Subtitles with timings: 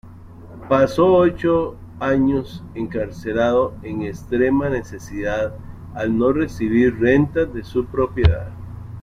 [0.67, 5.53] Pasó ocho años encarcelado en extrema necesidad
[5.93, 8.49] al no recibir rentas de su propiedad.